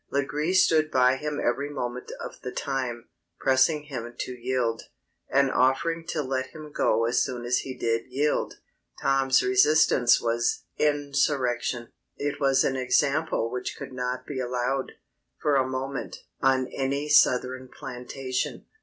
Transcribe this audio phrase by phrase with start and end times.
[0.09, 3.09] Legree stood by him every moment of the time,
[3.39, 4.81] pressing him to yield,
[5.29, 8.55] and offering to let him go as soon as he did yield.
[8.99, 11.89] Tom's resistance was insurrection.
[12.17, 14.93] It was an example which could not be allowed,
[15.39, 18.65] for a moment, on any Southern plantation.